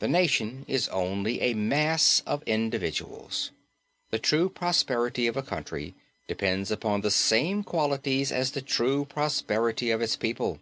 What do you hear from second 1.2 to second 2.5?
a mass of